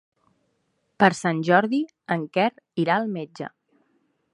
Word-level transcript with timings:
Per 1.03 1.09
Sant 1.19 1.43
Jordi 1.51 1.83
en 2.17 2.27
Quer 2.39 2.49
irà 2.87 2.97
al 3.03 3.11
metge. 3.21 3.57